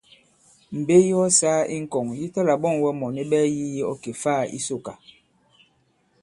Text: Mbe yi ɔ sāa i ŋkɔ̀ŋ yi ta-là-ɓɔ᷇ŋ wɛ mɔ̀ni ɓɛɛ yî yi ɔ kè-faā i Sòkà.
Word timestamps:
Mbe 0.79 0.95
yi 1.05 1.11
ɔ 1.23 1.27
sāa 1.39 1.61
i 1.75 1.77
ŋkɔ̀ŋ 1.83 2.07
yi 2.19 2.25
ta-là-ɓɔ᷇ŋ 2.33 2.75
wɛ 2.83 2.89
mɔ̀ni 2.99 3.21
ɓɛɛ 3.29 3.45
yî 3.55 3.65
yi 3.73 3.81
ɔ 3.91 3.93
kè-faā 4.03 4.41
i 4.57 4.59
Sòkà. 4.67 4.93